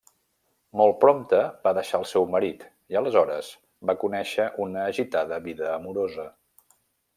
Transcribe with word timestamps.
Molt 0.79 0.95
prompte, 1.03 1.41
va 1.67 1.73
deixar 1.79 1.99
el 2.03 2.05
seu 2.13 2.25
marit 2.37 2.65
i 2.95 2.99
aleshores 3.03 3.51
va 3.91 3.97
conèixer 4.07 4.49
una 4.67 4.89
agitada 4.95 5.41
vida 5.47 5.71
amorosa. 5.77 6.29